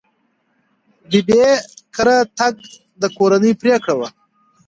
[1.09, 1.43] ببۍ
[1.95, 2.53] کره تګ
[3.01, 4.09] د کورنۍ پرېکړه وه.